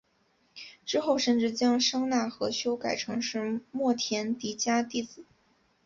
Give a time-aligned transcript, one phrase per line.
[0.83, 5.27] 之后甚至将商那和修改成是末田底迦弟子。